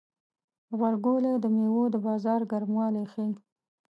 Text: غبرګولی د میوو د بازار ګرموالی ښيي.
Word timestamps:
غبرګولی 0.77 1.33
د 1.39 1.45
میوو 1.55 1.83
د 1.93 1.95
بازار 2.05 2.41
ګرموالی 2.51 3.03
ښيي. 3.11 3.31